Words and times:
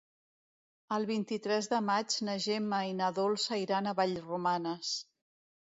El 0.95 1.03
vint-i-tres 1.09 1.69
de 1.75 1.81
maig 1.91 2.15
na 2.31 2.39
Gemma 2.49 2.81
i 2.95 2.99
na 3.03 3.11
Dolça 3.21 3.61
iran 3.67 3.91
a 3.93 3.97
Vallromanes. 4.03 4.99